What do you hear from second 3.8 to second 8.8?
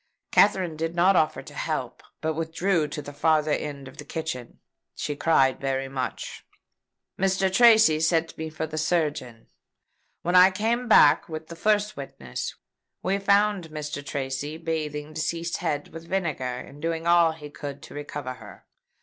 of the kitchen. She cried very much. Mr. Tracy sent me for a